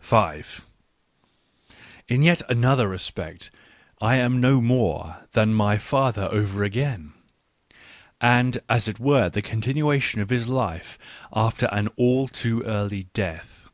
[0.00, 0.64] 5
[2.08, 3.52] In yet another respect
[4.00, 7.12] I am no more than my father over again,
[8.20, 10.98] and as it were the continuation of his life
[11.32, 13.68] after an all too early death.